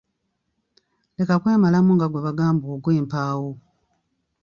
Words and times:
Leka 1.15 1.35
kwemalamu 1.41 1.91
nga 1.95 2.07
gwe 2.09 2.23
bagamba 2.25 2.65
ogw'empaawo. 2.75 3.51